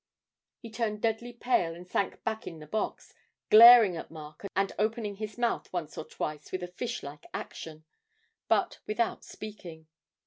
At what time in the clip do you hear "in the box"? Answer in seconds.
2.47-3.13